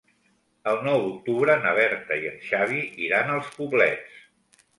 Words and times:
El 0.69 0.79
nou 0.87 1.03
d'octubre 1.03 1.57
na 1.65 1.73
Berta 1.81 2.17
i 2.23 2.25
en 2.31 2.41
Xavi 2.47 2.81
iran 3.09 3.31
als 3.37 3.53
Poblets. 3.61 4.27